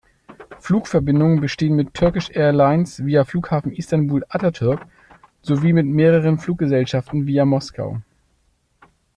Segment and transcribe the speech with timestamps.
[0.59, 4.81] Flugverbindungen bestehen mit Turkish Airlines via Flughafen Istanbul-Atatürk
[5.43, 8.01] sowie mit mehreren Fluggesellschaften via Moskau.